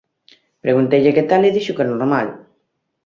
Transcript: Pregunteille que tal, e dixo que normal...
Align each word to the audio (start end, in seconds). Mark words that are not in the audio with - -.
Pregunteille 0.65 1.13
que 1.17 1.25
tal, 1.29 1.41
e 1.49 1.51
dixo 1.57 1.75
que 1.77 1.89
normal... 1.91 2.27